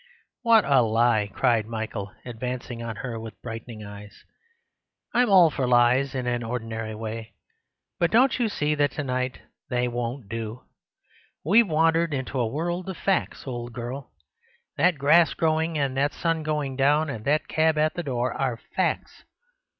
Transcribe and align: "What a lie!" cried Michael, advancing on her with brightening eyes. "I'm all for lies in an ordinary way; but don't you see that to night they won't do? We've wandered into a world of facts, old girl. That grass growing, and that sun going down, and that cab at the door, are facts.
"What 0.41 0.65
a 0.65 0.81
lie!" 0.81 1.29
cried 1.31 1.67
Michael, 1.67 2.11
advancing 2.25 2.81
on 2.81 2.95
her 2.95 3.19
with 3.19 3.39
brightening 3.43 3.83
eyes. 3.85 4.23
"I'm 5.13 5.29
all 5.29 5.51
for 5.51 5.67
lies 5.67 6.15
in 6.15 6.25
an 6.25 6.41
ordinary 6.41 6.95
way; 6.95 7.35
but 7.99 8.09
don't 8.09 8.39
you 8.39 8.49
see 8.49 8.73
that 8.73 8.89
to 8.93 9.03
night 9.03 9.41
they 9.69 9.87
won't 9.87 10.27
do? 10.27 10.63
We've 11.45 11.67
wandered 11.67 12.15
into 12.15 12.39
a 12.39 12.47
world 12.49 12.89
of 12.89 12.97
facts, 12.97 13.45
old 13.45 13.73
girl. 13.73 14.09
That 14.75 14.97
grass 14.97 15.35
growing, 15.35 15.77
and 15.77 15.95
that 15.97 16.13
sun 16.13 16.41
going 16.41 16.75
down, 16.77 17.07
and 17.11 17.23
that 17.25 17.47
cab 17.47 17.77
at 17.77 17.93
the 17.93 18.01
door, 18.01 18.33
are 18.33 18.57
facts. 18.57 19.23